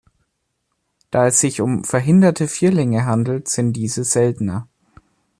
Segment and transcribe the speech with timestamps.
[1.11, 4.67] Da es sich um 'verhinderte' Vierlinge handelt, sind diese seltener.